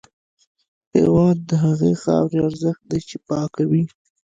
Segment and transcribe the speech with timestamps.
[0.95, 3.83] هېواد د هغې خاورې ارزښت دی چې پاکه وي.